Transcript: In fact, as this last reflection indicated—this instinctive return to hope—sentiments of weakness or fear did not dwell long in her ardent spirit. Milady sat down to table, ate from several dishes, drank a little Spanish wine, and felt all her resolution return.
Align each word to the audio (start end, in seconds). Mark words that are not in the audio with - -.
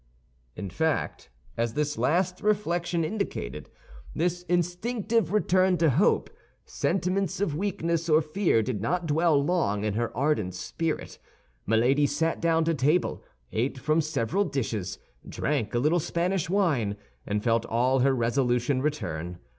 In 0.55 0.71
fact, 0.71 1.29
as 1.57 1.75
this 1.75 1.95
last 1.95 2.41
reflection 2.41 3.05
indicated—this 3.05 4.41
instinctive 4.49 5.31
return 5.31 5.77
to 5.77 5.91
hope—sentiments 5.91 7.39
of 7.39 7.55
weakness 7.55 8.09
or 8.09 8.19
fear 8.19 8.63
did 8.63 8.81
not 8.81 9.05
dwell 9.05 9.39
long 9.45 9.83
in 9.83 9.93
her 9.93 10.11
ardent 10.17 10.55
spirit. 10.55 11.19
Milady 11.67 12.07
sat 12.07 12.41
down 12.41 12.63
to 12.65 12.73
table, 12.73 13.23
ate 13.51 13.77
from 13.77 14.01
several 14.01 14.43
dishes, 14.43 14.97
drank 15.29 15.75
a 15.75 15.77
little 15.77 15.99
Spanish 15.99 16.49
wine, 16.49 16.95
and 17.27 17.43
felt 17.43 17.67
all 17.67 17.99
her 17.99 18.15
resolution 18.15 18.81
return. 18.81 19.37